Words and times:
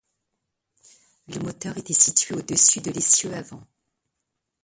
Le 1.27 1.37
moteur 1.41 1.77
était 1.77 1.93
situé 1.93 2.33
au-dessus 2.33 2.81
de 2.81 2.89
l'essieu 2.89 3.35
avant. 3.35 3.61